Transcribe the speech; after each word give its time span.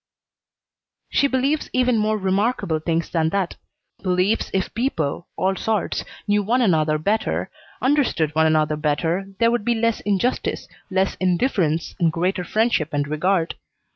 "She 1.11 1.27
believes 1.27 1.69
even 1.73 1.99
more 1.99 2.17
remarkable 2.17 2.79
things 2.79 3.07
than 3.07 3.29
that. 3.29 3.55
Believes 4.01 4.49
if 4.51 4.73
people, 4.73 5.27
all 5.35 5.55
sorts, 5.55 6.03
knew 6.27 6.41
one 6.41 6.63
another 6.63 6.97
better, 6.97 7.51
understood 7.83 8.33
one 8.33 8.47
another 8.47 8.75
better, 8.77 9.27
there 9.37 9.51
would 9.51 9.63
be 9.63 9.75
less 9.75 9.99
injustice, 9.99 10.67
less 10.89 11.13
indifference, 11.19 11.93
and 11.99 12.11
greater 12.11 12.43
friendship 12.43 12.93
and 12.95 13.07
regard. 13.07 13.53